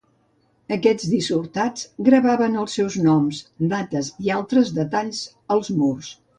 Aquests 0.75 1.09
dissortats 1.11 1.83
gravaven 2.07 2.57
els 2.63 2.79
seus 2.81 2.97
noms, 3.09 3.45
dates 3.77 4.13
i 4.27 4.35
altres 4.41 4.75
detalls 4.83 5.25
als 5.59 5.75
murs. 5.81 6.15